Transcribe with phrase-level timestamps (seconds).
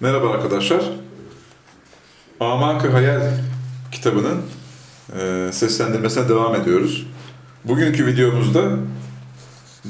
[0.00, 0.82] Merhaba arkadaşlar.
[2.40, 3.20] Amak-ı Hayal
[3.92, 4.42] kitabının
[5.20, 7.06] e, seslendirmesine devam ediyoruz.
[7.64, 8.62] Bugünkü videomuzda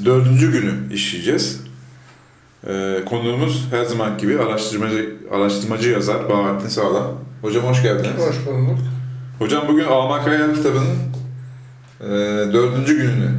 [0.05, 1.61] dördüncü günü işleyeceğiz.
[2.67, 7.11] E, konuğumuz her zaman gibi araştırmacı, araştırmacı yazar Bahattin Sağlam.
[7.41, 8.27] Hocam hoş geldiniz.
[8.27, 8.79] Hoş bulduk.
[9.39, 10.97] Hocam bugün Amak-ı Hayal kitabının
[12.01, 12.07] e,
[12.53, 13.31] dördüncü gününü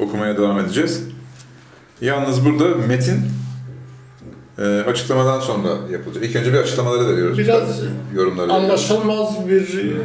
[0.00, 1.02] okumaya devam edeceğiz.
[2.00, 3.22] Yalnız burada metin
[4.58, 6.24] e, açıklamadan sonra yapılacak.
[6.24, 7.38] İlk önce bir açıklamaları veriyoruz.
[7.38, 7.80] Biraz
[8.14, 8.64] yorumları veriyoruz.
[8.64, 9.96] Anlaşılmaz bir e,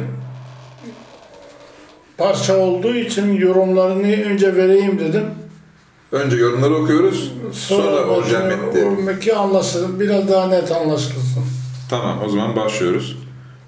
[2.18, 5.24] parça olduğu için yorumlarını önce vereyim dedim.
[6.12, 7.32] Önce yorumları okuyoruz.
[7.52, 9.32] Sonra, orijinal metni.
[9.34, 11.44] Anlaşılır, biraz daha net anlaşılsın.
[11.90, 13.16] Tamam o zaman başlıyoruz.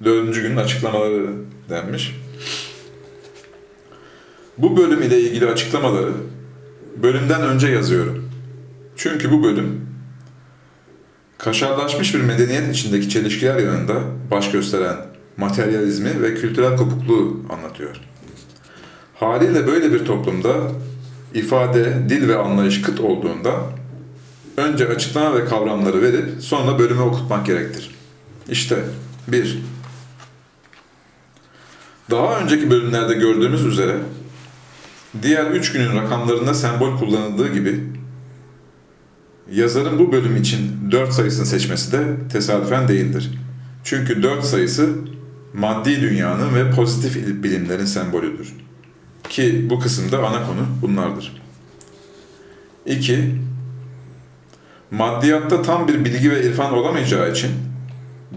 [0.05, 1.27] Dördüncü günün açıklamaları
[1.71, 2.21] denmiş.
[4.59, 6.13] Bu bölüm ile ilgili açıklamaları
[7.03, 8.31] bölümden önce yazıyorum.
[8.97, 9.94] Çünkü bu bölüm
[11.39, 13.95] kaşarlaşmış bir medeniyet içindeki çelişkiler yanında
[14.31, 14.97] baş gösteren
[15.37, 17.97] materyalizmi ve kültürel kopukluğu anlatıyor.
[19.15, 20.55] Haliyle böyle bir toplumda
[21.35, 23.51] ifade, dil ve anlayış kıt olduğunda
[24.57, 27.91] önce açıklama ve kavramları verip sonra bölümü okutmak gerektir.
[28.49, 28.79] İşte
[29.29, 29.63] 1.
[32.11, 33.97] Daha önceki bölümlerde gördüğümüz üzere
[35.23, 37.81] diğer üç günün rakamlarında sembol kullanıldığı gibi
[39.53, 43.31] yazarın bu bölüm için 4 sayısını seçmesi de tesadüfen değildir.
[43.85, 44.89] Çünkü 4 sayısı
[45.55, 48.55] maddi dünyanın ve pozitif bilimlerin sembolüdür.
[49.29, 51.43] Ki bu kısımda ana konu bunlardır.
[52.87, 53.35] 2.
[54.91, 57.51] Maddiyatta tam bir bilgi ve irfan olamayacağı için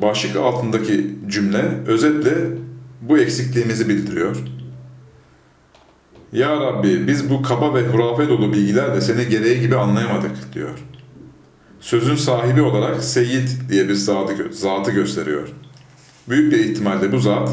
[0.02, 2.34] başlık altındaki cümle özetle
[3.02, 4.38] bu eksikliğimizi bildiriyor.
[6.32, 10.80] Ya Rabbi biz bu kaba ve hurafe dolu bilgilerle seni gereği gibi anlayamadık diyor.
[11.88, 15.48] Sözün sahibi olarak Seyyid diye bir zatı, zatı gösteriyor.
[16.30, 17.50] Büyük bir ihtimalle bu zat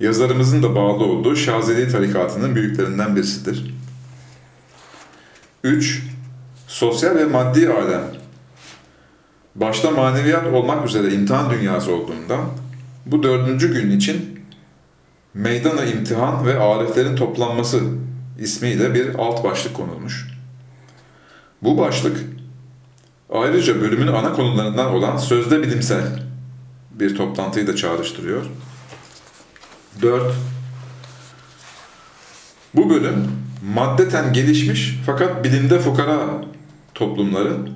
[0.00, 3.74] yazarımızın da bağlı olduğu Şazeli tarikatının büyüklerinden birisidir.
[5.64, 6.02] 3.
[6.66, 8.04] Sosyal ve maddi alem
[9.54, 12.40] başta maneviyat olmak üzere imtihan dünyası olduğundan
[13.06, 14.40] bu dördüncü gün için
[15.34, 17.80] meydana imtihan ve ariflerin toplanması
[18.40, 20.28] ismiyle bir alt başlık konulmuş.
[21.62, 22.16] Bu başlık
[23.30, 26.22] ayrıca bölümün ana konularından olan sözde bilimsel
[26.90, 28.42] bir toplantıyı da çağrıştırıyor.
[30.02, 30.34] 4.
[32.74, 33.30] Bu bölüm
[33.74, 36.18] maddeten gelişmiş fakat bilimde fukara
[36.94, 37.70] toplumların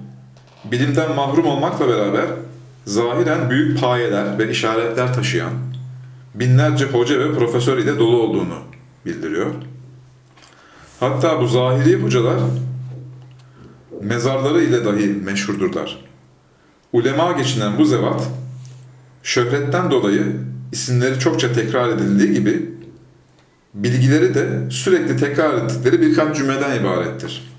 [0.65, 2.27] bilimden mahrum olmakla beraber
[2.85, 5.53] zahiren büyük payeler ve işaretler taşıyan
[6.35, 8.59] binlerce hoca ve profesör ile dolu olduğunu
[9.07, 9.51] bildiriyor.
[11.01, 12.39] Hatta bu zahiri hocalar
[14.01, 16.05] mezarları ile dahi meşhurdurlar.
[16.93, 18.29] Ulema geçinen bu zevat
[19.23, 20.37] şöhretten dolayı
[20.73, 22.71] isimleri çokça tekrar edildiği gibi
[23.75, 27.51] bilgileri de sürekli tekrar ettikleri birkaç cümleden ibarettir.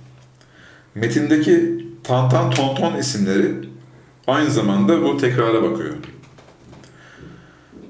[0.95, 3.55] Metindeki Tantan Tonton isimleri
[4.27, 5.93] aynı zamanda bu tekrara bakıyor.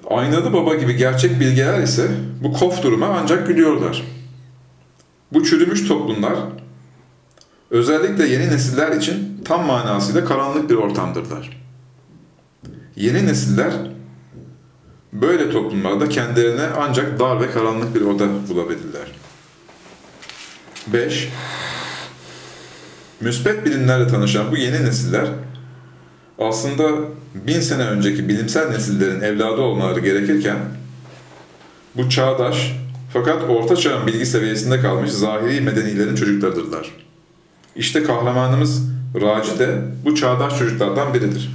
[0.10, 2.08] Aynalı Baba gibi gerçek bilgeler ise
[2.44, 4.04] bu kof duruma ancak gülüyorlar.
[5.34, 6.36] Bu çürümüş toplumlar
[7.72, 11.62] özellikle yeni nesiller için tam manasıyla karanlık bir ortamdırlar.
[12.96, 13.74] Yeni nesiller
[15.14, 19.12] böyle toplumlarda kendilerine ancak dar ve karanlık bir oda bulabilirler.
[20.88, 21.30] 5.
[23.22, 25.28] Müspet bilimlerle tanışan bu yeni nesiller
[26.40, 26.84] aslında
[27.36, 30.58] bin sene önceki bilimsel nesillerin evladı olmaları gerekirken
[31.96, 32.76] bu çağdaş
[33.14, 37.01] fakat orta çağın bilgi seviyesinde kalmış zahiri medenilerin çocuklarıdırlar.
[37.76, 41.52] İşte kahramanımız Raci de bu çağdaş çocuklardan biridir.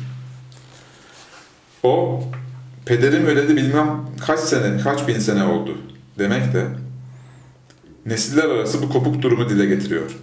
[1.82, 2.22] O,
[2.86, 5.78] pederim öleli bilmem kaç sene, kaç bin sene oldu
[6.18, 6.66] demek de
[8.06, 10.16] nesiller arası bu kopuk durumu dile getiriyor.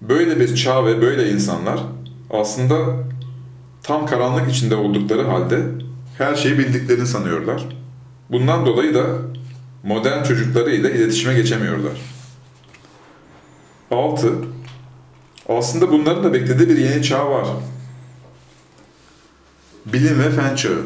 [0.00, 1.80] Böyle bir çağ ve böyle insanlar
[2.30, 2.76] aslında
[3.82, 5.62] tam karanlık içinde oldukları halde
[6.18, 7.66] her şeyi bildiklerini sanıyorlar.
[8.30, 9.06] Bundan dolayı da
[9.82, 12.13] modern çocuklarıyla iletişime geçemiyorlar.
[13.94, 14.32] 6.
[15.48, 17.46] Aslında bunların da beklediği bir yeni çağ var.
[19.86, 20.82] Bilim ve fen çağı.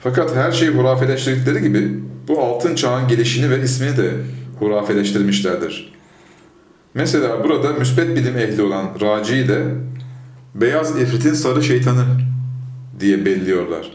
[0.00, 4.12] Fakat her şeyi hurafeleştirdikleri gibi bu altın çağın gelişini ve ismini de
[4.58, 5.92] hurafeleştirmişlerdir.
[6.94, 9.64] Mesela burada müspet bilim ehli olan Raci'yi de
[10.54, 12.04] beyaz ifritin sarı şeytanı
[13.00, 13.90] diye belliyorlar.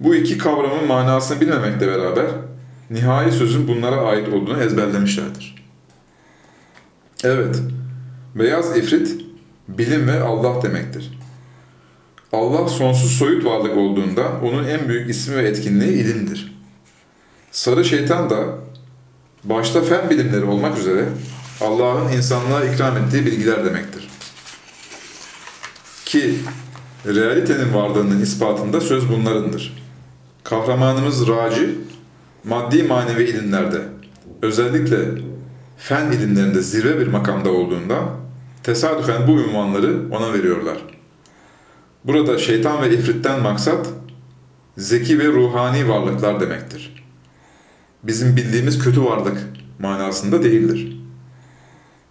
[0.00, 2.26] Bu iki kavramın manasını bilmemekle beraber
[2.90, 5.63] nihai sözün bunlara ait olduğunu ezberlemişlerdir.
[7.24, 7.56] Evet,
[8.34, 9.16] beyaz ifrit
[9.68, 11.18] bilim ve Allah demektir.
[12.32, 16.58] Allah sonsuz soyut varlık olduğunda onun en büyük ismi ve etkinliği ilimdir.
[17.50, 18.44] Sarı şeytan da
[19.44, 21.04] başta fen bilimleri olmak üzere
[21.60, 24.08] Allah'ın insanlığa ikram ettiği bilgiler demektir.
[26.04, 26.34] Ki
[27.06, 29.84] realitenin varlığının ispatında söz bunlarındır.
[30.44, 31.78] Kahramanımız Raci,
[32.44, 33.82] maddi manevi ilimlerde,
[34.42, 34.98] özellikle
[35.76, 37.96] fen ilimlerinde zirve bir makamda olduğunda
[38.62, 40.78] tesadüfen bu ünvanları ona veriyorlar.
[42.04, 43.86] Burada şeytan ve ifritten maksat
[44.76, 47.04] zeki ve ruhani varlıklar demektir.
[48.02, 49.38] Bizim bildiğimiz kötü varlık
[49.78, 51.00] manasında değildir.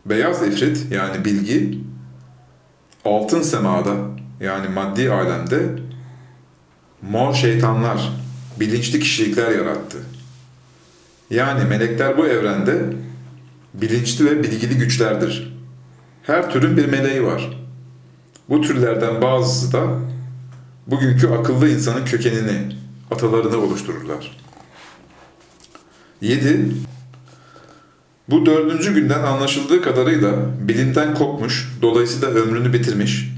[0.06, 1.80] Beyaz ifrit yani bilgi
[3.06, 3.96] altın semada
[4.40, 5.66] yani maddi alemde
[7.02, 8.12] mor şeytanlar,
[8.60, 9.98] bilinçli kişilikler yarattı.
[11.30, 12.94] Yani melekler bu evrende
[13.74, 15.54] bilinçli ve bilgili güçlerdir.
[16.24, 17.60] Her türün bir meleği var.
[18.50, 20.00] Bu türlerden bazısı da
[20.88, 22.76] bugünkü akıllı insanın kökenini,
[23.12, 24.38] atalarını oluştururlar.
[26.22, 26.72] 7.
[28.30, 33.32] Bu dördüncü günden anlaşıldığı kadarıyla bilimden kopmuş, dolayısıyla ömrünü bitirmiş,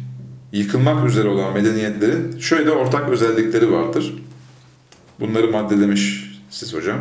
[0.51, 4.13] yıkılmak üzere olan medeniyetlerin şöyle ortak özellikleri vardır.
[5.19, 6.99] Bunları maddelemiş siz hocam.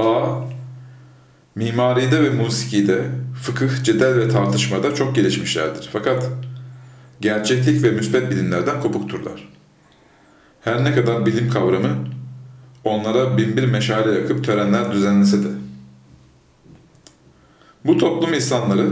[0.00, 0.40] A.
[1.54, 3.02] Mimaride ve musikide,
[3.42, 5.88] fıkıh, cedel ve tartışmada çok gelişmişlerdir.
[5.92, 6.28] Fakat
[7.20, 9.48] gerçeklik ve müsbet bilimlerden kopukturlar.
[10.60, 11.96] Her ne kadar bilim kavramı
[12.84, 15.48] onlara binbir meşale yakıp törenler düzenlese de.
[17.84, 18.86] Bu toplum insanları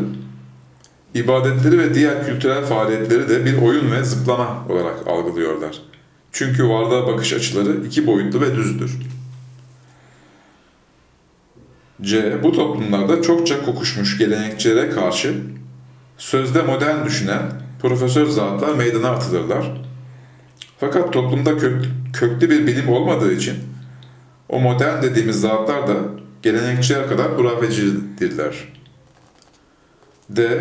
[1.15, 5.83] ibadetleri ve diğer kültürel faaliyetleri de bir oyun ve zıplama olarak algılıyorlar.
[6.33, 8.99] Çünkü varlığa bakış açıları iki boyutlu ve düzdür.
[12.03, 12.43] C.
[12.43, 15.35] Bu toplumlarda çokça kokuşmuş gelenekçilere karşı
[16.19, 17.43] sözde modern düşünen
[17.83, 19.83] profesör zatlar meydana atılırlar.
[20.79, 23.55] Fakat toplumda kök, köklü bir bilim olmadığı için
[24.49, 25.95] o modern dediğimiz zatlar da
[26.43, 28.55] gelenekçiler kadar hurafecidirler.
[30.31, 30.61] D.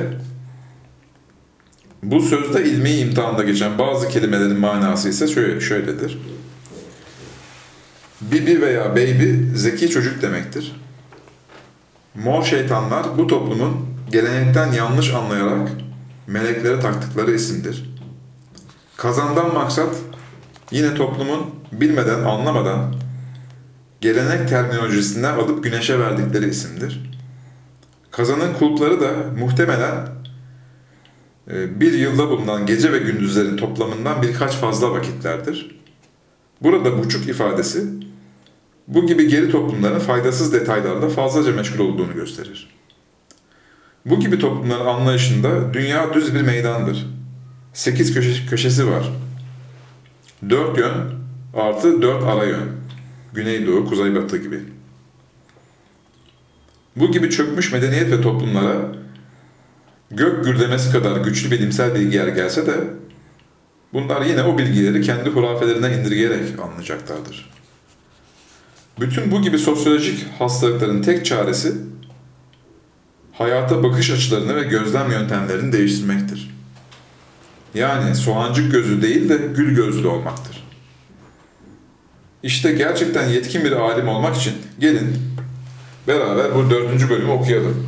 [2.03, 6.17] Bu sözde ilmi imtihanda geçen bazı kelimelerin manası ise şöyle, şöyledir.
[8.21, 10.75] Bibi veya baby zeki çocuk demektir.
[12.23, 15.69] Mor şeytanlar bu toplumun gelenekten yanlış anlayarak
[16.27, 17.89] meleklere taktıkları isimdir.
[18.97, 19.95] Kazandan maksat
[20.71, 21.41] yine toplumun
[21.71, 22.95] bilmeden anlamadan
[24.01, 27.11] gelenek terminolojisinden alıp güneşe verdikleri isimdir.
[28.11, 30.07] Kazanın kulpları da muhtemelen
[31.51, 35.79] e, bir yılda bulunan gece ve gündüzlerin toplamından birkaç fazla vakitlerdir.
[36.61, 37.85] Burada buçuk ifadesi
[38.87, 42.69] bu gibi geri toplumların faydasız detaylarla fazlaca meşgul olduğunu gösterir.
[44.05, 47.07] Bu gibi toplumların anlayışında dünya düz bir meydandır.
[47.73, 49.11] Sekiz köşe, köşesi var.
[50.49, 50.93] Dört yön
[51.53, 52.69] artı dört ara yön.
[53.33, 54.59] Güneydoğu, kuzeybatı gibi.
[56.95, 58.91] Bu gibi çökmüş medeniyet ve toplumlara
[60.11, 62.73] gök gürlemesi kadar güçlü bilimsel bilgiler gelse de
[63.93, 67.49] bunlar yine o bilgileri kendi hurafelerine indirgeyerek anlayacaklardır.
[68.99, 71.73] Bütün bu gibi sosyolojik hastalıkların tek çaresi
[73.33, 76.55] hayata bakış açılarını ve gözlem yöntemlerini değiştirmektir.
[77.73, 80.63] Yani soğancık gözü değil de gül gözlü olmaktır.
[82.43, 85.17] İşte gerçekten yetkin bir alim olmak için gelin
[86.07, 87.87] beraber bu dördüncü bölümü okuyalım.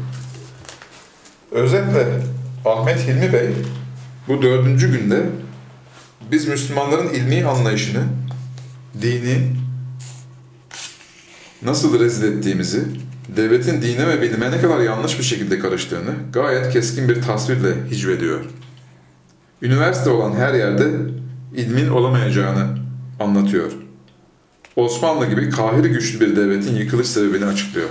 [1.51, 2.21] Özetle
[2.65, 3.49] Ahmet Hilmi Bey
[4.27, 5.25] bu dördüncü günde
[6.31, 8.03] biz Müslümanların ilmi anlayışını,
[9.01, 9.58] dini
[11.61, 12.83] nasıl rezil ettiğimizi,
[13.37, 18.39] devletin dine ve bilime ne kadar yanlış bir şekilde karıştığını gayet keskin bir tasvirle hicvediyor.
[19.61, 20.87] Üniversite olan her yerde
[21.55, 22.77] ilmin olamayacağını
[23.19, 23.71] anlatıyor.
[24.75, 27.89] Osmanlı gibi kahiri güçlü bir devletin yıkılış sebebini açıklıyor.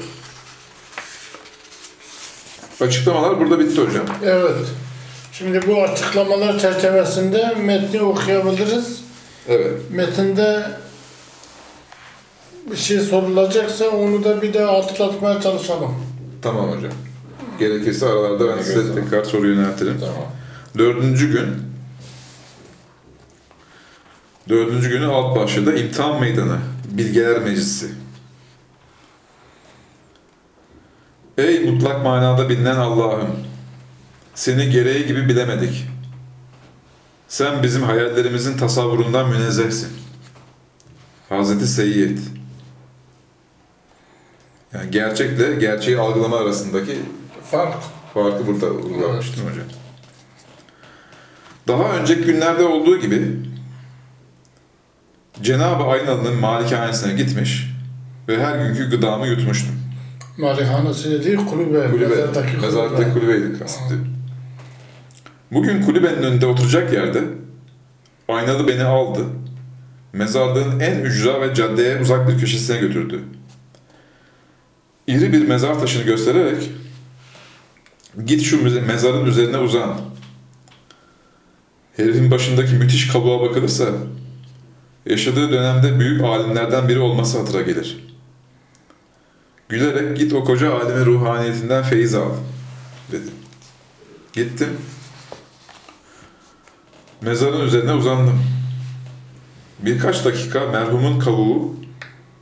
[2.81, 4.07] Açıklamalar burada bitti hocam.
[4.25, 4.67] Evet.
[5.33, 9.01] Şimdi bu açıklamalar çerçevesinde metni okuyabiliriz.
[9.49, 9.73] Evet.
[9.91, 10.67] Metinde
[12.79, 15.95] şey sorulacaksa onu da bir daha hatırlatmaya çalışalım.
[16.43, 16.93] Tamam hocam.
[17.59, 20.01] Gerekirse aralarda ben size tekrar soru yöneltirim.
[20.01, 20.25] Tamam.
[20.79, 21.69] Dördüncü gün
[24.49, 26.59] Dördüncü günün alt başlığı da imtihan meydanı,
[26.91, 27.91] bilgeler meclisi.
[31.39, 33.29] Ey mutlak manada bilinen Allah'ım!
[34.35, 35.87] Seni gereği gibi bilemedik.
[37.29, 39.89] Sen bizim hayallerimizin tasavvurundan münezzehsin.
[41.29, 42.19] Hazreti Seyyid.
[44.75, 46.99] Yani gerçekle gerçeği algılama arasındaki
[47.51, 47.75] Fark.
[48.15, 49.67] farkı burada uygulamıştım hocam.
[51.69, 53.37] Daha önceki günlerde olduğu gibi
[55.43, 57.75] Cenab-ı Aynalı'nın malikanesine gitmiş
[58.29, 59.75] ve her günkü gıdamı yutmuştum.
[60.39, 61.91] Malihanesi değil kulübe.
[61.91, 62.15] Kulübe,
[62.63, 63.13] mezardaki kulübe.
[63.13, 64.01] kulübeydi kastediyor.
[65.53, 67.25] Bugün kulübenin önünde oturacak yerde
[68.29, 69.25] Aynalı beni aldı.
[70.13, 73.21] Mezarlığın en ücra ve caddeye uzak bir köşesine götürdü.
[75.09, 76.71] İri bir mezar taşını göstererek
[78.27, 80.01] git şu mezarın üzerine uzan.
[81.97, 83.89] Herifin başındaki müthiş kabuğa bakılırsa
[85.07, 88.07] yaşadığı dönemde büyük alimlerden biri olması hatıra gelir.
[89.69, 92.31] Gülerek git o koca alimin ruhaniyetinden feyiz al
[93.13, 93.31] dedi.
[94.33, 94.69] Gittim.
[97.21, 98.43] Mezarın üzerine uzandım.
[99.79, 101.75] Birkaç dakika merhumun kavuğu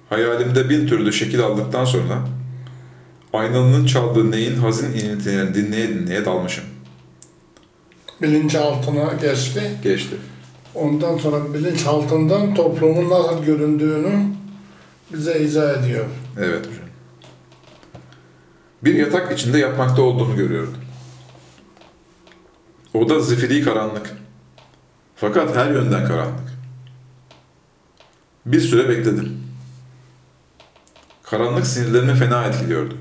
[0.09, 2.37] hayalimde bin türlü şekil aldıktan sonra
[3.39, 6.65] aynalının çaldığı neyin hazin iniltilerini dinleye dinleye dalmışım.
[8.23, 9.71] Bilinçaltına geçti.
[9.83, 10.17] Geçti.
[10.75, 14.27] Ondan sonra bilinçaltından toplumun nasıl göründüğünü
[15.13, 16.05] bize izah ediyor.
[16.39, 16.87] Evet hocam.
[18.85, 20.75] Bir yatak içinde yatmakta olduğumu görüyordum.
[22.95, 24.13] Oda zifiri karanlık.
[25.17, 26.57] Fakat her yönden karanlık.
[28.47, 29.41] Bir süre bekledim.
[31.23, 32.95] Karanlık sinirlerimi fena etkiliyordu.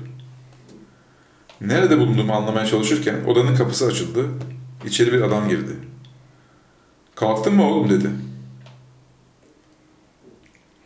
[1.60, 4.26] Nerede bulunduğumu anlamaya çalışırken odanın kapısı açıldı.
[4.86, 5.72] İçeri bir adam girdi.
[7.14, 8.10] Kalktın mı oğlum dedi.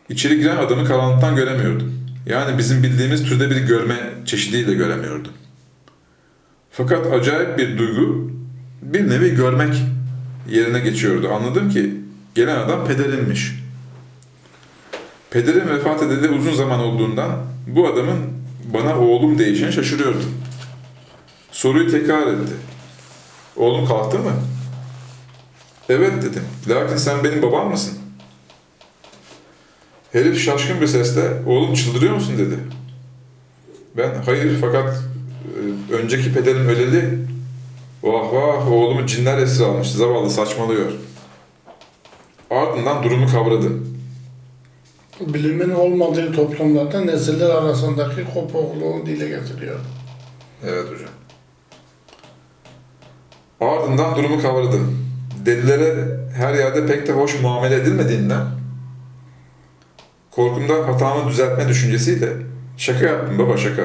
[0.09, 2.01] İçeri giren adamı karanlıktan göremiyordum.
[2.25, 5.31] Yani bizim bildiğimiz türde bir görme çeşidiyle göremiyordum.
[6.71, 8.31] Fakat acayip bir duygu
[8.81, 9.73] bir nevi görmek
[10.49, 11.29] yerine geçiyordu.
[11.33, 11.93] Anladım ki
[12.35, 13.61] gelen adam pederimmiş.
[15.31, 17.31] Pederim vefat edeli uzun zaman olduğundan
[17.67, 18.17] bu adamın
[18.73, 20.40] bana oğlum değişine şaşırıyordum.
[21.51, 22.53] Soruyu tekrar etti.
[23.57, 24.31] Oğlum kalktı mı?
[25.89, 26.43] Evet dedim.
[26.69, 27.97] Lakin sen benim babam mısın?
[30.11, 32.59] Herif şaşkın bir sesle oğlum çıldırıyor musun dedi.
[33.97, 34.99] Ben hayır fakat
[35.89, 37.19] e, önceki pederim öleli
[38.03, 40.91] vah vah oğlumu cinler esir almış zavallı saçmalıyor.
[42.51, 43.97] Ardından durumu kavradım.
[45.19, 49.79] Bilimin olmadığı toplumlarda nesiller arasındaki kopukluğu dile getiriyor.
[50.63, 51.09] Evet hocam.
[53.61, 54.97] Ardından durumu kavradım.
[55.45, 58.45] Delilere her yerde pek de hoş muamele edilmediğinden
[60.31, 62.33] korkumdan hatamı düzeltme düşüncesiyle
[62.77, 63.83] şaka yaptım baba şaka.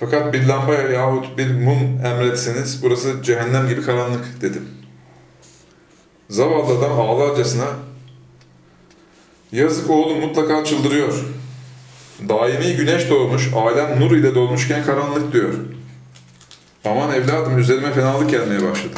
[0.00, 4.68] Fakat bir lamba yahut bir mum emretseniz burası cehennem gibi karanlık dedim.
[6.30, 7.66] Zavallı adam ağlarcasına
[9.52, 11.24] yazık oğlum mutlaka çıldırıyor.
[12.28, 15.54] Daimi güneş doğmuş, alem nur ile dolmuşken karanlık diyor.
[16.84, 18.94] Aman evladım üzerime fenalık gelmeye başladı.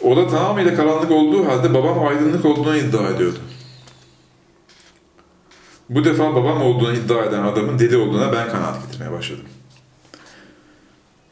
[0.00, 3.38] Oda tamamıyla karanlık olduğu halde babam aydınlık olduğunu iddia ediyordu.
[5.88, 9.44] Bu defa babam olduğunu iddia eden adamın deli olduğuna ben kanaat getirmeye başladım.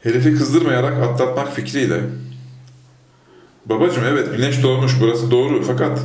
[0.03, 2.01] Herifi kızdırmayarak atlatmak fikriyle
[3.65, 5.99] Babacım evet güneş doğmuş burası doğru fakat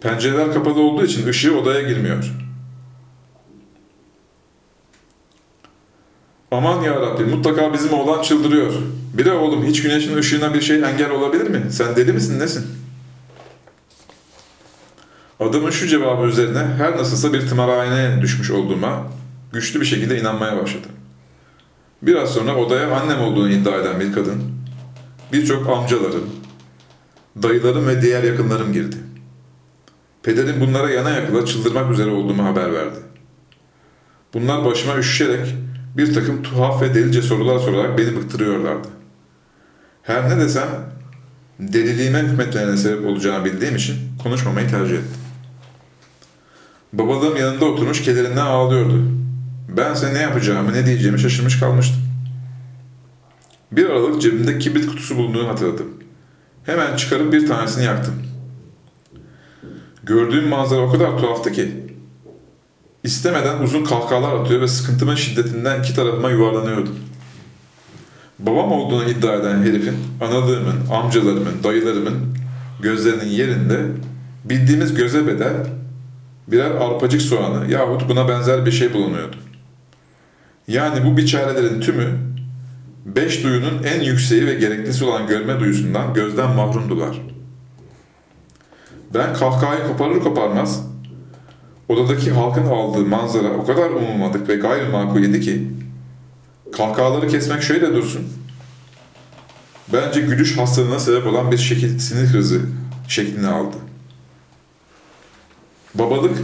[0.00, 2.41] pencereler kapalı olduğu için ışığı odaya girmiyor.
[6.52, 8.72] Aman ya Rabbi mutlaka bizim oğlan çıldırıyor.
[9.14, 11.62] Bire oğlum hiç güneşin ışığına bir şey engel olabilir mi?
[11.70, 12.66] Sen deli misin nesin?
[15.40, 19.06] Adamın şu cevabı üzerine her nasılsa bir tımarhaneye düşmüş olduğuma
[19.52, 20.90] güçlü bir şekilde inanmaya başladım.
[22.02, 24.42] Biraz sonra odaya annem olduğunu iddia eden bir kadın,
[25.32, 26.30] birçok amcalarım,
[27.42, 28.96] dayılarım ve diğer yakınlarım girdi.
[30.22, 32.98] Pederim bunlara yana yakıla çıldırmak üzere olduğumu haber verdi.
[34.34, 35.54] Bunlar başıma üşüşerek
[35.96, 38.88] bir takım tuhaf ve delice sorular sorarak beni bıktırıyorlardı.
[40.02, 40.68] Her ne desem
[41.58, 45.20] deliliğime hükmetmelerine sebep olacağını bildiğim için konuşmamayı tercih ettim.
[46.92, 49.04] Babalığım yanında oturmuş kederinden ağlıyordu.
[49.76, 52.02] Bense ne yapacağımı ne diyeceğimi şaşırmış kalmıştım.
[53.72, 55.86] Bir aralık cebimde kibrit kutusu bulunduğunu hatırladım.
[56.66, 58.14] Hemen çıkarıp bir tanesini yaktım.
[60.02, 61.91] Gördüğüm manzara o kadar tuhaftı ki
[63.04, 66.98] istemeden uzun kahkahalar atıyor ve sıkıntımın şiddetinden iki tarafıma yuvarlanıyordum.
[68.38, 72.14] Babam olduğunu iddia eden herifin, analığımın, amcalarımın, dayılarımın
[72.80, 73.86] gözlerinin yerinde
[74.44, 75.66] bildiğimiz göze bedel
[76.48, 79.36] birer arpacık soğanı yahut buna benzer bir şey bulunuyordu.
[80.68, 82.18] Yani bu biçarelerin tümü
[83.06, 87.20] beş duyunun en yükseği ve gereklisi olan görme duyusundan gözden mahrumdular.
[89.14, 90.91] Ben kahkahayı koparır koparmaz
[91.88, 95.68] odadaki halkın aldığı manzara o kadar umulmadık ve gayrimakul idi ki
[96.76, 98.28] kahkahaları kesmek şöyle dursun.
[99.92, 102.60] bence gülüş hastalığına sebep olan bir şekil, sinir krizi
[103.08, 103.76] şeklini aldı.
[105.94, 106.38] Babalık,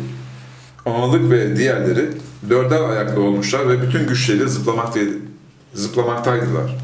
[0.86, 2.10] analık ve diğerleri
[2.50, 5.12] dörder ayaklı olmuşlar ve bütün güçleriyle zıplamaktaydı,
[5.74, 6.76] zıplamaktaydılar.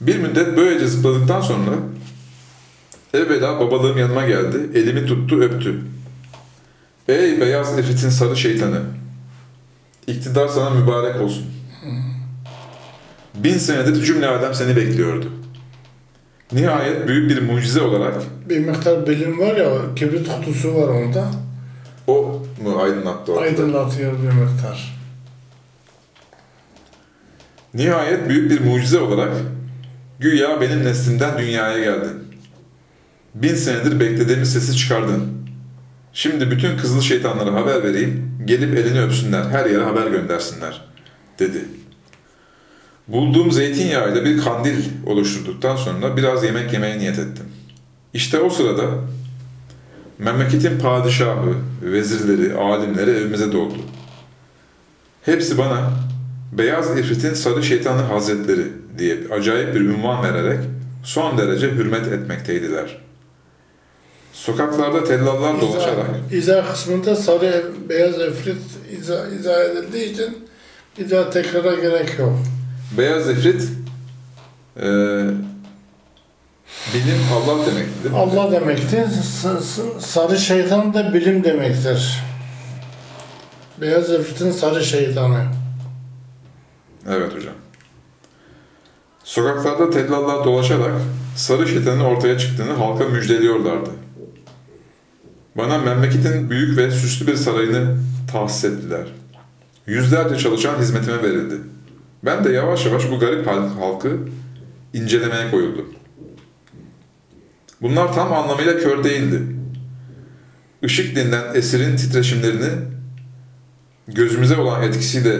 [0.00, 1.76] Bir müddet böylece zıpladıktan sonra
[3.14, 5.80] evvela babalığım yanıma geldi, elimi tuttu, öptü.
[7.08, 8.82] Ey beyaz ifritin sarı şeytanı!
[10.06, 11.46] İktidar sana mübarek olsun.
[13.34, 15.32] Bin senedir cümle alem seni bekliyordu.
[16.52, 18.14] Nihayet büyük bir mucize olarak
[18.48, 21.30] Bir miktar bilim var ya, kibrit kutusu var onda.
[22.06, 23.46] o mu aydınlattı ortada?
[23.46, 24.98] Aydınlatıyor bir miktar.
[27.74, 29.32] Nihayet büyük bir mucize olarak
[30.20, 32.24] güya benim neslimden dünyaya geldin.
[33.34, 35.37] Bin senedir beklediğimiz sesi çıkardın.
[36.12, 40.84] Şimdi bütün kızıl şeytanlara haber vereyim, gelip elini öpsünler, her yere haber göndersinler,
[41.38, 41.64] dedi.
[43.08, 47.46] Bulduğum zeytinyağıyla bir kandil oluşturduktan sonra biraz yemek yemeye niyet ettim.
[48.14, 48.84] İşte o sırada
[50.18, 53.78] memleketin padişahı, vezirleri, alimleri evimize doldu.
[55.22, 55.90] Hepsi bana
[56.52, 58.64] Beyaz İfrit'in Sarı Şeytanı Hazretleri
[58.98, 60.58] diye acayip bir ünvan vererek
[61.04, 63.07] son derece hürmet etmekteydiler.
[64.38, 68.56] Sokaklarda tellallar dolaşarak İzah, kısmında sarı ev- beyaz efrit
[68.98, 70.48] izah, izah edildiği için
[70.98, 72.38] bir daha tekrara gerek yok.
[72.98, 73.62] Beyaz İfrit
[74.76, 74.84] eee,
[76.94, 78.20] bilim Allah demekti değil mi?
[78.20, 78.50] Allah
[79.60, 82.22] s- sarı şeytan da bilim demektir.
[83.80, 85.44] Beyaz efritin sarı şeytanı.
[87.08, 87.54] Evet hocam.
[89.24, 90.92] Sokaklarda tellallar dolaşarak
[91.36, 93.90] sarı şeytanın ortaya çıktığını halka müjdeliyorlardı.
[95.58, 97.96] Bana memleketin büyük ve süslü bir sarayını
[98.32, 99.06] tahsis ettiler.
[99.86, 101.54] Yüzlerce çalışan hizmetime verildi.
[102.24, 104.18] Ben de yavaş yavaş bu garip hal- halkı
[104.92, 105.86] incelemeye koyuldum.
[107.82, 109.42] Bunlar tam anlamıyla kör değildi.
[110.82, 112.68] Işık denilen esirin titreşimlerini
[114.08, 115.38] gözümüze olan etkisiyle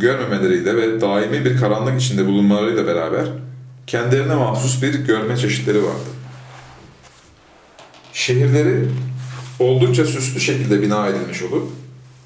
[0.00, 3.26] görmemeleriyle ve daimi bir karanlık içinde bulunmalarıyla beraber
[3.86, 6.10] kendilerine mahsus bir görme çeşitleri vardı.
[8.12, 8.88] Şehirleri
[9.58, 11.70] oldukça süslü şekilde bina edilmiş olup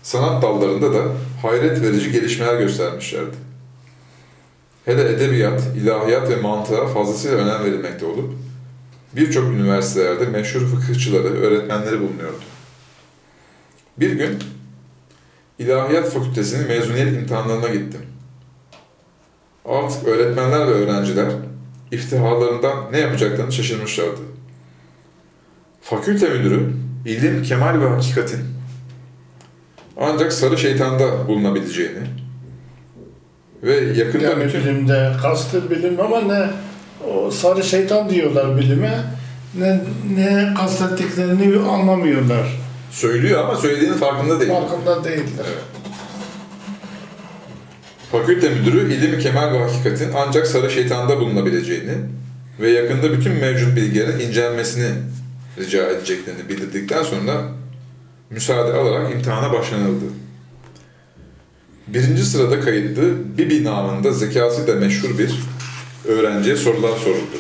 [0.03, 1.05] sanat dallarında da
[1.43, 3.37] hayret verici gelişmeler göstermişlerdi.
[4.85, 8.35] Hele edebiyat, ilahiyat ve mantığa fazlasıyla önem verilmekte olup
[9.17, 12.41] birçok üniversitelerde meşhur fıkıhçıları, öğretmenleri bulunuyordu.
[13.97, 14.39] Bir gün
[15.59, 18.01] İlahiyat Fakültesi'nin mezuniyet imtihanlarına gittim.
[19.65, 21.33] Artık öğretmenler ve öğrenciler
[21.93, 24.21] iftiharlarından ne yapacaklarını şaşırmışlardı.
[25.83, 26.73] Fakülte müdürü
[27.05, 28.41] ilim, kemal ve hakikatin
[30.01, 31.99] ancak sarı şeytanda bulunabileceğini
[33.63, 36.47] ve yakında Yani bütün bilimde kastı bilim ama ne
[37.13, 39.05] o sarı şeytan diyorlar bilime
[39.59, 39.81] ne
[40.17, 42.47] ne kastettiklerini anlamıyorlar.
[42.91, 44.53] söylüyor ama söylediğinin farkında değil.
[44.53, 45.25] Farkında değiller.
[45.39, 45.65] Evet.
[48.13, 51.95] Fakülte müdürü ilim, kemal ve hakikatin ancak sarı şeytanda bulunabileceğini
[52.61, 54.89] ve yakında bütün mevcut bilgilerin incelenmesini
[55.61, 57.43] rica edeceklerini bildirdikten sonra
[58.31, 60.05] müsaade alarak imtihana başlanıldı.
[61.87, 65.35] Birinci sırada kayıtlı Bibi namında zekası da meşhur bir
[66.09, 67.37] öğrenciye sorular soruldu.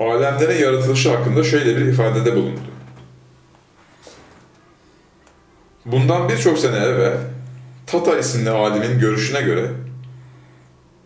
[0.00, 2.60] Alemlerin yaratılışı hakkında şöyle bir ifadede bulundu.
[5.84, 7.16] Bundan birçok sene evvel
[7.86, 9.70] Tata isimli alimin görüşüne göre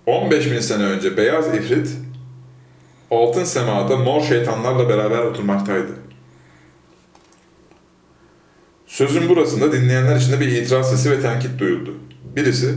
[0.06, 1.88] 15 bin sene önce beyaz ifrit
[3.18, 5.92] altın semada mor şeytanlarla beraber oturmaktaydı.
[8.86, 11.94] Sözün burasında dinleyenler içinde bir itiraz sesi ve tenkit duyuldu.
[12.36, 12.74] Birisi,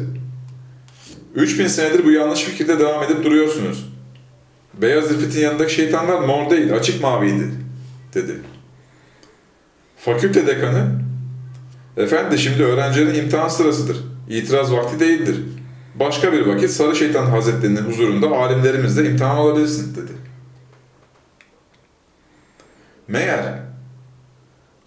[1.36, 3.94] 3000 senedir bu yanlış fikirde devam edip duruyorsunuz.
[4.74, 7.52] Beyaz ifritin yanındaki şeytanlar mor değil, açık maviydi,
[8.14, 8.36] dedi.
[9.98, 11.08] Fakülte dekanı,
[11.98, 13.98] Efendi şimdi öğrencilerin imtihan sırasıdır.
[14.30, 15.36] İtiraz vakti değildir.
[15.96, 20.12] Başka bir vakit Sarı Şeytan Hazretleri'nin huzurunda alimlerimizle imtihan alabilirsin dedi.
[23.08, 23.60] Meğer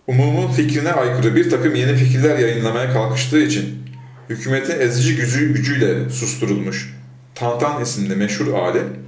[0.06, 3.82] umumun fikrine aykırı bir takım yeni fikirler yayınlamaya kalkıştığı için
[4.28, 7.00] hükümetin ezici gücü, gücüyle susturulmuş
[7.34, 9.00] Tantan isimli meşhur alim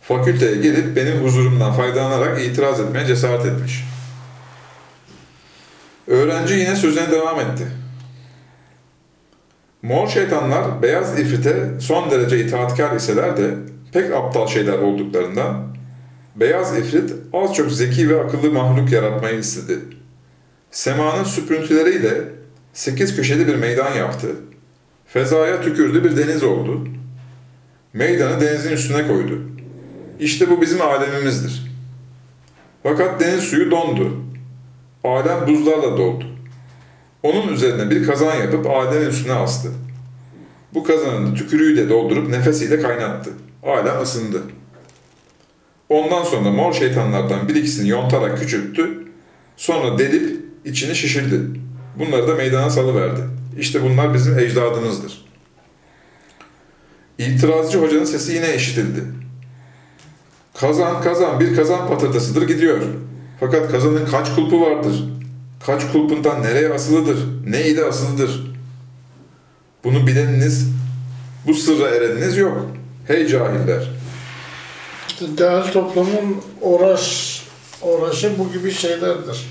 [0.00, 3.84] fakülteye gelip benim huzurumdan faydalanarak itiraz etmeye cesaret etmiş.
[6.06, 7.66] Öğrenci yine sözüne devam etti.
[9.82, 13.54] Mor şeytanlar beyaz ifrite son derece itaatkar iseler de
[13.92, 15.76] pek aptal şeyler olduklarından
[16.40, 19.78] beyaz ifrit az çok zeki ve akıllı mahluk yaratmayı istedi.
[20.70, 22.24] Semanın süprüntüleriyle
[22.72, 24.28] sekiz köşeli bir meydan yaptı.
[25.06, 26.88] Fezaya tükürdü bir deniz oldu.
[27.92, 29.38] Meydanı denizin üstüne koydu.
[30.20, 31.62] İşte bu bizim alemimizdir.
[32.82, 34.16] Fakat deniz suyu dondu.
[35.04, 36.24] Alem buzlarla doldu.
[37.22, 39.68] Onun üzerine bir kazan yapıp alemin üstüne astı.
[40.74, 43.30] Bu kazanın tükürüğüyle doldurup nefesiyle kaynattı.
[43.62, 44.42] Alem ısındı.
[45.90, 49.04] Ondan sonra mor şeytanlardan bir ikisini yontarak küçülttü.
[49.56, 51.60] Sonra delip içini şişirdi.
[51.98, 53.20] Bunları da meydana salıverdi.
[53.58, 55.24] İşte bunlar bizim ecdadımızdır.
[57.18, 59.04] İtirazcı hocanın sesi yine işitildi.
[60.54, 62.80] Kazan kazan bir kazan patırtısıdır gidiyor.
[63.40, 65.04] Fakat kazanın kaç kulpu vardır?
[65.66, 67.18] Kaç kulpundan nereye asılıdır?
[67.46, 68.52] Ne ile asılıdır?
[69.84, 70.68] Bunu bileniniz,
[71.46, 72.66] bu sırra ereniniz yok.
[73.06, 73.99] Hey cahiller!
[75.20, 77.42] İşte Cahil toplumun uğraş,
[77.82, 79.46] uğraşı bu gibi şeylerdir.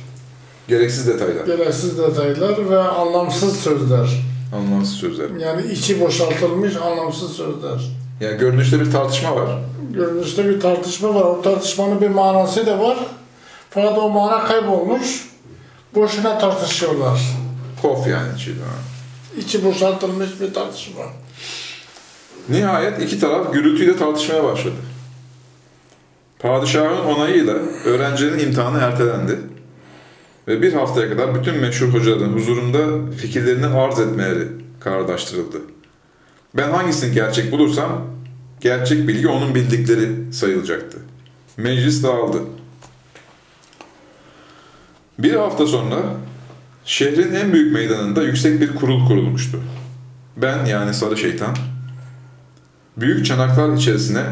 [0.68, 4.10] Gereksiz detaylar, Gereksiz detaylar ve anlamsız sözler.
[4.56, 5.30] anlamsız sözler.
[5.40, 7.80] Yani içi boşaltılmış anlamsız sözler.
[8.22, 9.50] Yani görünüşte bir tartışma var.
[9.94, 11.22] Görünüşte bir tartışma var.
[11.22, 12.98] O tartışmanın bir manası da var.
[13.70, 15.30] Fakat o mana kaybolmuş.
[15.96, 17.22] Boşuna tartışıyorlar.
[17.82, 18.56] Kof yani içi.
[19.38, 21.02] İçi boşaltılmış bir tartışma.
[22.50, 24.76] Nihayet iki taraf gürültüyle tartışmaya başladı.
[26.39, 27.54] Padişahın onayıyla
[27.86, 29.39] öğrencilerin imtihanı ertelendi
[30.47, 34.47] ve bir haftaya kadar bütün meşhur hocaların huzurunda fikirlerini arz etmeleri
[34.80, 35.58] kararlaştırıldı.
[36.58, 38.02] Ben hangisini gerçek bulursam
[38.62, 40.97] gerçek bilgi onun bildikleri sayılacaktı.
[41.58, 42.41] Meclis dağıldı.
[45.19, 45.97] Bir hafta sonra
[46.86, 49.60] şehrin en büyük meydanında yüksek bir kurul kurulmuştu.
[50.38, 51.56] Ben yani sarı şeytan
[52.97, 54.23] büyük çanaklar içerisine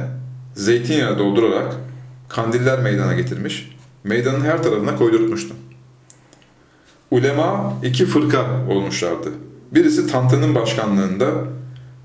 [0.55, 1.86] zeytinyağı doldurarak
[2.29, 3.71] kandiller meydana getirmiş,
[4.03, 5.57] meydanın her tarafına koydurtmuştum.
[7.11, 9.31] Ulema iki fırka olmuşlardı.
[9.71, 11.27] Birisi Tantan'ın başkanlığında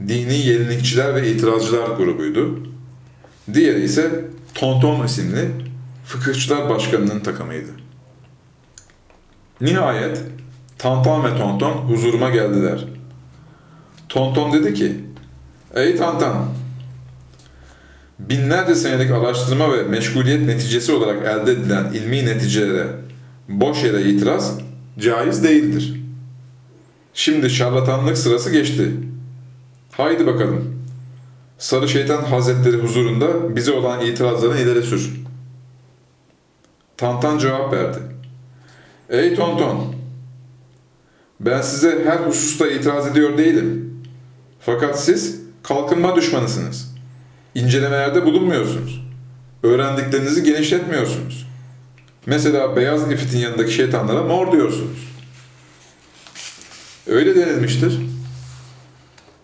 [0.09, 2.59] dini yenilikçiler ve itirazcılar grubuydu.
[3.55, 5.51] Diğeri ise Tonton isimli
[6.05, 7.71] fıkıhçılar başkanının takımıydı.
[9.61, 10.23] Nihayet
[10.79, 12.85] Tantan ve Tonton huzuruma geldiler.
[14.09, 15.01] Tonton dedi ki,
[15.75, 16.35] Ey Tantan,
[18.29, 22.87] binlerce senelik araştırma ve meşguliyet neticesi olarak elde edilen ilmi neticelere
[23.49, 24.59] boş yere itiraz
[24.99, 26.01] caiz değildir.
[27.15, 28.93] Şimdi şarlatanlık sırası geçti.
[29.93, 30.83] Haydi bakalım.
[31.59, 35.23] Sarı şeytan hazretleri huzurunda bize olan itirazlarını ileri sür.
[36.97, 37.99] Tantan cevap verdi.
[39.11, 39.95] Ey Tonton,
[41.41, 43.95] ben size her hususta itiraz ediyor değilim.
[44.61, 46.92] Fakat siz kalkınma düşmanısınız.
[47.55, 49.03] İncelemelerde bulunmuyorsunuz.
[49.63, 51.47] Öğrendiklerinizi genişletmiyorsunuz.
[52.27, 55.13] Mesela beyaz ifitin yanındaki şeytanlara mor diyorsunuz.
[57.07, 57.99] Öyle denilmiştir.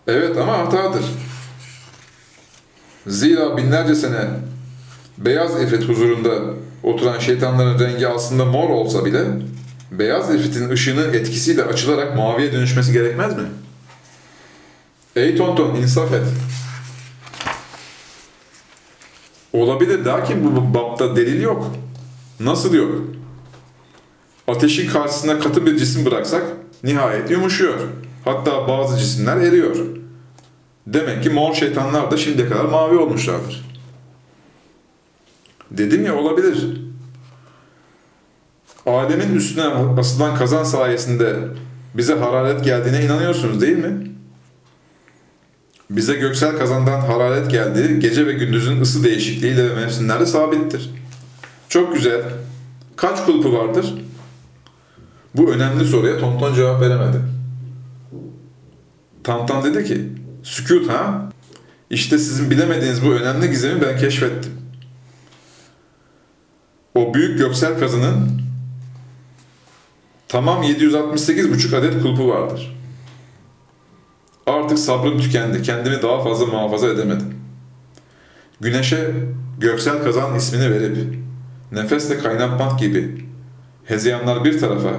[0.07, 1.05] Evet ama hatadır.
[3.07, 4.29] Zira binlerce sene
[5.17, 6.39] beyaz ifrit huzurunda
[6.83, 9.25] oturan şeytanların rengi aslında mor olsa bile
[9.91, 13.43] beyaz ifitin ışığının etkisiyle açılarak maviye dönüşmesi gerekmez mi?
[15.15, 16.23] Ey tonton insaf et.
[19.59, 21.71] Olabilir lakin bu bapta delil yok.
[22.39, 22.91] Nasıl yok?
[24.47, 26.43] Ateşin karşısına katı bir cisim bıraksak
[26.83, 27.79] nihayet yumuşuyor.
[28.25, 29.75] Hatta bazı cisimler eriyor.
[30.87, 33.65] Demek ki mor şeytanlar da şimdiye kadar mavi olmuşlardır.
[35.71, 36.81] Dedim ya olabilir.
[38.85, 39.65] Alemin üstüne
[39.99, 41.35] asılan kazan sayesinde
[41.93, 44.08] bize hararet geldiğine inanıyorsunuz değil mi?
[45.89, 50.89] Bize göksel kazandan hararet geldiği gece ve gündüzün ısı değişikliğiyle ve mevsimlerde sabittir.
[51.69, 52.21] Çok güzel.
[52.95, 53.93] Kaç kulpu vardır?
[55.35, 57.17] Bu önemli soruya Tonton cevap veremedi.
[59.23, 60.09] Tantan dedi ki,
[60.43, 61.29] sükut ha?
[61.89, 64.51] İşte sizin bilemediğiniz bu önemli gizemi ben keşfettim.
[66.95, 68.41] O büyük göksel kazanın
[70.27, 72.78] tamam 768,5 adet kulpu vardır.
[74.49, 75.61] Artık sabrım tükendi.
[75.61, 77.35] Kendimi daha fazla muhafaza edemedim.
[78.61, 79.11] Güneşe
[79.59, 80.97] göksel kazan ismini verip
[81.71, 83.25] nefesle kaynatmak gibi
[83.85, 84.89] hezeyanlar bir tarafa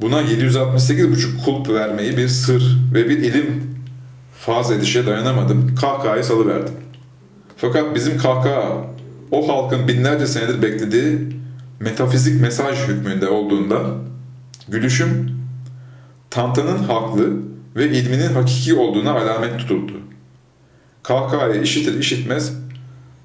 [0.00, 3.76] buna 768,5 kulp vermeyi bir sır ve bir ilim
[4.38, 5.74] faz edişe dayanamadım.
[5.74, 6.74] Kahkahayı salıverdim.
[7.56, 8.86] Fakat bizim kahkaha
[9.30, 11.18] o halkın binlerce senedir beklediği
[11.80, 13.80] metafizik mesaj hükmünde olduğunda
[14.68, 15.30] gülüşüm
[16.30, 19.92] Tantan'ın haklı ve ilminin hakiki olduğuna alamet tutuldu.
[21.02, 22.52] Kahkahayı işitir işitmez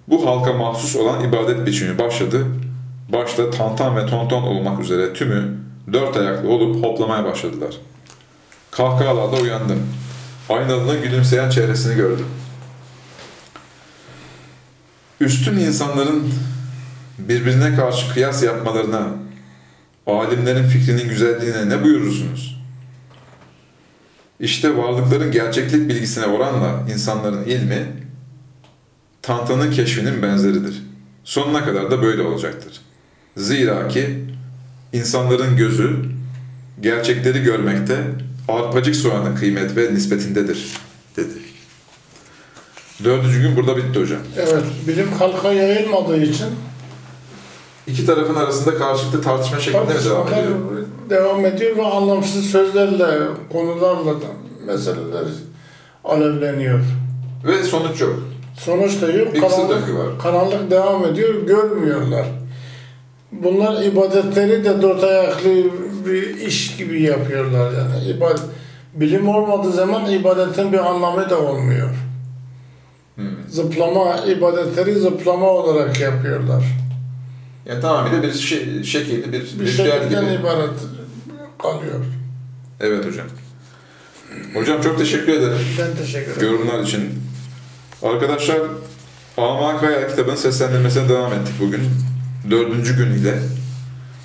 [0.07, 2.45] bu halka mahsus olan ibadet biçimi başladı.
[3.09, 5.57] Başta tantan ve tonton olmak üzere tümü
[5.93, 7.75] dört ayaklı olup hoplamaya başladılar.
[8.71, 9.79] Kahkahalarla uyandım.
[10.49, 12.25] Aynalının gülümseyen çehresini gördüm.
[15.21, 16.33] üstün insanların
[17.19, 19.07] birbirine karşı kıyas yapmalarına,
[20.07, 22.60] alimlerin fikrinin güzelliğine ne buyurursunuz?
[24.41, 27.87] İşte varlıkların gerçeklik bilgisine oranla insanların ilmi,
[29.21, 30.83] Tantanın keşfinin benzeridir.
[31.23, 32.81] Sonuna kadar da böyle olacaktır.
[33.37, 34.25] Zira ki
[34.93, 35.95] insanların gözü
[36.81, 37.97] gerçekleri görmekte
[38.47, 40.67] arpacık soğanın kıymet ve nispetindedir
[41.17, 41.33] dedi.
[43.03, 44.21] Dördüncü gün burada bitti hocam.
[44.37, 46.47] Evet, bilim halka yayılmadığı için
[47.87, 50.55] İki tarafın arasında karşılıklı tartışma şeklinde mi devam ediyor?
[51.09, 53.07] devam ediyor ve anlamsız sözlerle,
[53.51, 54.27] konularla da
[54.65, 55.25] meseleler
[56.05, 56.79] alevleniyor.
[57.45, 58.19] Ve sonuç yok.
[58.57, 59.33] Sonuç da yok.
[59.33, 61.47] Bir Karanlık, karanlık devam ediyor.
[61.47, 62.25] Görmüyorlar.
[63.31, 65.49] Bunlar ibadetleri de dört ayaklı
[66.05, 68.05] bir iş gibi yapıyorlar yani.
[68.09, 68.41] İbadet,
[68.93, 71.89] bilim olmadığı zaman ibadetin bir anlamı da olmuyor.
[73.15, 73.25] Hmm.
[73.49, 76.63] Zıplama, ibadetleri zıplama olarak yapıyorlar.
[77.65, 80.41] Yani tamamıyla bir şey, şekilli bir, Bir ritüel gibi.
[80.41, 80.69] ibaret
[81.59, 82.05] kalıyor.
[82.79, 83.27] Evet hocam.
[84.53, 86.53] Hocam çok teşekkür ederim Ben teşekkür ederim.
[86.53, 87.01] yorumlar için.
[88.03, 88.59] Arkadaşlar
[89.37, 91.81] Alman Kaya kitabının seslendirmesine devam ettik bugün.
[92.51, 93.39] Dördüncü gün ile.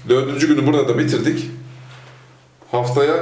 [0.08, 1.50] Dördüncü günü burada da bitirdik.
[2.70, 3.16] Haftaya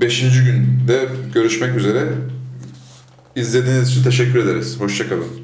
[0.00, 2.04] beşinci günde görüşmek üzere.
[3.36, 4.80] İzlediğiniz için teşekkür ederiz.
[4.80, 5.28] Hoşçakalın.